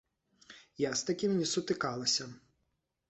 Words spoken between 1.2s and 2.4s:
не сутыкалася.